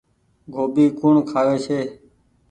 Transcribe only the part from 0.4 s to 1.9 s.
گوڀي ڪوڻ کآوي ڇي۔